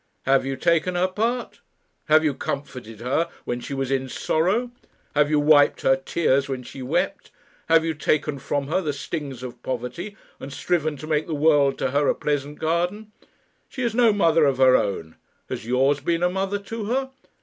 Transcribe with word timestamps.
"Have 0.23 0.47
you 0.47 0.55
taken 0.55 0.95
her 0.95 1.07
part? 1.07 1.59
Have 2.05 2.23
you 2.23 2.33
comforted 2.33 3.01
her 3.01 3.29
when 3.45 3.59
she 3.59 3.75
was 3.75 3.91
in 3.91 4.09
sorrow? 4.09 4.71
Have 5.13 5.29
you 5.29 5.39
wiped 5.39 5.81
her 5.81 5.95
tears 5.95 6.49
when 6.49 6.63
she 6.63 6.81
wept? 6.81 7.29
Have 7.69 7.85
you 7.85 7.93
taken 7.93 8.39
from 8.39 8.65
her 8.67 8.81
the 8.81 8.93
stings 8.93 9.43
of 9.43 9.61
poverty, 9.61 10.17
and 10.39 10.51
striven 10.51 10.97
to 10.97 11.05
make 11.05 11.27
the 11.27 11.35
world 11.35 11.77
to 11.77 11.91
her 11.91 12.07
a 12.07 12.15
pleasant 12.15 12.57
garden? 12.57 13.11
She 13.69 13.83
has 13.83 13.93
no 13.93 14.11
mother 14.11 14.45
of 14.45 14.57
her 14.57 14.75
own. 14.75 15.17
Has 15.49 15.67
yours 15.67 15.99
been 15.99 16.23
a 16.23 16.29
mother 16.31 16.57
to 16.57 16.85
her? 16.85 17.11